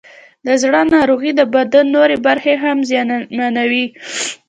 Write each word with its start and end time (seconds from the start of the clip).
د 0.45 0.47
زړه 0.61 0.81
ناروغۍ 0.95 1.31
د 1.35 1.41
بدن 1.55 1.85
نورې 1.95 2.17
برخې 2.27 2.53
هم 2.63 2.77
زیانمنوي. 2.89 3.85